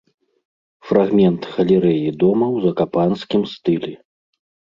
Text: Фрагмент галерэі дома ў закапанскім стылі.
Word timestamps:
Фрагмент 0.91 1.41
галерэі 1.57 2.09
дома 2.25 2.45
ў 2.55 2.65
закапанскім 2.65 3.45
стылі. 3.53 3.93